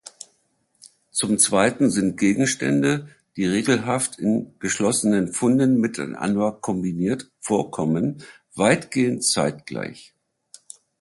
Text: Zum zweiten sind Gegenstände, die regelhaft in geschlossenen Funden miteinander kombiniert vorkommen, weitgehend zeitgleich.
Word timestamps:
Zum 1.11 1.37
zweiten 1.37 1.91
sind 1.91 2.17
Gegenstände, 2.17 3.09
die 3.37 3.45
regelhaft 3.45 4.17
in 4.17 4.55
geschlossenen 4.57 5.31
Funden 5.31 5.77
miteinander 5.79 6.53
kombiniert 6.53 7.29
vorkommen, 7.39 8.23
weitgehend 8.55 9.23
zeitgleich. 9.23 10.15